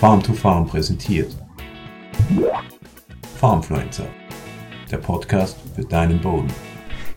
[0.00, 1.34] Farm to Farm präsentiert.
[3.40, 4.04] Farmfluencer,
[4.90, 6.48] der Podcast für deinen Boden.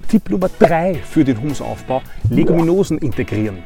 [0.07, 3.63] Tipp Nummer 3 für den Humusaufbau, Leguminosen integrieren.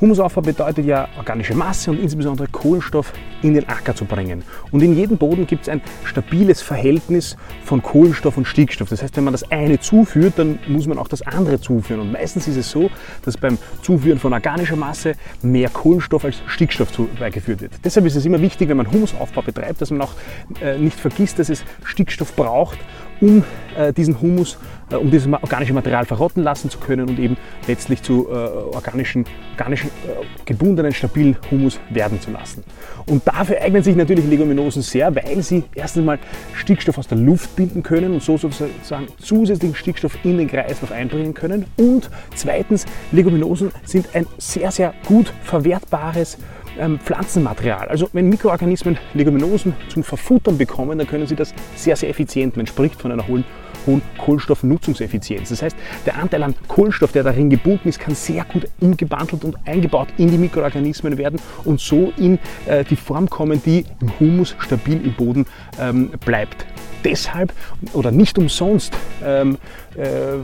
[0.00, 3.12] Humusaufbau bedeutet ja organische Masse und insbesondere Kohlenstoff
[3.42, 4.42] in den Acker zu bringen.
[4.70, 8.88] Und in jedem Boden gibt es ein stabiles Verhältnis von Kohlenstoff und Stickstoff.
[8.88, 12.00] Das heißt, wenn man das eine zuführt, dann muss man auch das andere zuführen.
[12.00, 12.90] Und meistens ist es so,
[13.24, 17.72] dass beim Zuführen von organischer Masse mehr Kohlenstoff als Stickstoff beigeführt wird.
[17.84, 20.12] Deshalb ist es immer wichtig, wenn man Humusaufbau betreibt, dass man auch
[20.60, 22.78] äh, nicht vergisst, dass es Stickstoff braucht,
[23.20, 23.44] um
[23.76, 24.58] äh, diesen Humus,
[24.90, 29.24] äh, um dieses organische Material verrotten lassen zu können und eben letztlich zu äh, organischen,
[29.52, 32.64] organischen äh, gebundenen, stabilen Humus werden zu lassen.
[33.06, 36.18] Und dafür eignen sich natürlich Leguminosen sehr, weil sie erstens mal
[36.54, 41.34] Stickstoff aus der Luft binden können und so sozusagen zusätzlichen Stickstoff in den Kreislauf einbringen
[41.34, 41.66] können.
[41.76, 46.38] Und zweitens, Leguminosen sind ein sehr, sehr gut verwertbares
[46.78, 47.88] ähm, Pflanzenmaterial.
[47.88, 52.56] Also wenn Mikroorganismen Leguminosen zum Verfuttern bekommen, dann können sie das sehr, sehr effizient.
[52.56, 53.44] Man spricht von einer hohen,
[53.86, 55.48] hohen Kohlenstoffnutzungseffizienz.
[55.50, 59.56] Das heißt, der Anteil an Kohlenstoff, der darin gebunden ist, kann sehr gut umgewandelt und
[59.66, 64.56] eingebaut in die Mikroorganismen werden und so in äh, die Form kommen, die im Humus
[64.58, 65.46] stabil im Boden
[65.80, 66.66] ähm, bleibt
[67.06, 67.52] deshalb
[67.92, 68.92] oder nicht umsonst
[69.24, 69.58] ähm,
[69.96, 70.38] äh,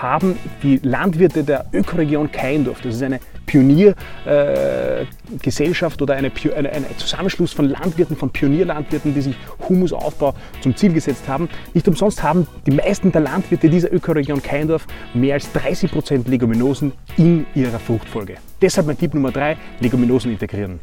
[0.00, 6.86] haben die Landwirte der Ökoregion Keindorf, das ist eine Pioniergesellschaft äh, oder eine, eine, ein
[6.96, 9.34] Zusammenschluss von Landwirten, von Pionierlandwirten, die sich
[9.68, 11.48] Humusaufbau zum Ziel gesetzt haben.
[11.74, 17.44] Nicht umsonst haben die meisten der Landwirte dieser Ökoregion Keindorf mehr als 30% Leguminosen in
[17.54, 18.36] ihrer Fruchtfolge.
[18.62, 20.78] Deshalb mein Tipp Nummer 3, Leguminosen integrieren.